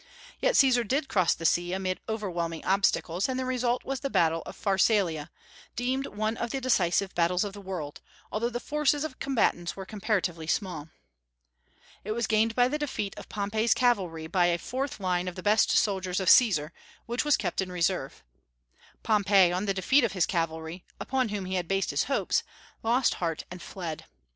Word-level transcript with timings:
Yet 0.39 0.57
Caesar 0.57 0.83
did 0.83 1.07
cross 1.07 1.35
the 1.35 1.45
sea 1.45 1.73
amid 1.73 1.99
overwhelming 2.09 2.65
obstacles, 2.65 3.29
and 3.29 3.39
the 3.39 3.45
result 3.45 3.83
was 3.83 3.99
the 3.99 4.09
battle 4.09 4.41
of 4.47 4.55
Pharsalia, 4.55 5.29
deemed 5.75 6.07
one 6.07 6.37
of 6.37 6.49
the 6.49 6.59
decisive 6.59 7.13
battles 7.13 7.43
of 7.43 7.53
the 7.53 7.61
world, 7.61 8.01
although 8.31 8.49
the 8.49 8.59
forces 8.59 9.03
of 9.03 9.11
the 9.11 9.17
combatants 9.19 9.75
were 9.75 9.85
comparatively 9.85 10.47
small. 10.47 10.89
It 12.03 12.13
was 12.13 12.25
gained 12.25 12.55
by 12.55 12.67
the 12.67 12.79
defeat 12.79 13.15
of 13.15 13.29
Pompey's 13.29 13.75
cavalry 13.75 14.25
by 14.25 14.47
a 14.47 14.57
fourth 14.57 14.99
line 14.99 15.27
of 15.27 15.35
the 15.35 15.43
best 15.43 15.69
soldiers 15.69 16.19
of 16.19 16.31
Caesar, 16.31 16.73
which 17.05 17.23
was 17.23 17.37
kept 17.37 17.61
in 17.61 17.71
reserve. 17.71 18.23
Pompey, 19.03 19.51
on 19.53 19.67
the 19.67 19.71
defeat 19.75 20.03
of 20.03 20.13
his 20.13 20.25
cavalry, 20.25 20.83
upon 20.99 21.29
whom 21.29 21.45
he 21.45 21.53
had 21.53 21.67
based 21.67 21.91
his 21.91 22.05
hopes, 22.05 22.41
lost 22.81 23.13
heart 23.21 23.43
and 23.51 23.61
fled. 23.61 24.05